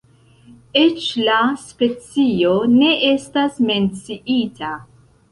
Eĉ 0.83 1.03
la 1.25 1.35
specio 1.63 2.53
ne 2.77 2.87
estas 3.09 3.59
menciita. 3.69 4.71